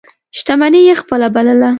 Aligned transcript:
شتمني 0.37 0.81
یې 0.89 0.93
خپله 1.01 1.27
بلله. 1.35 1.69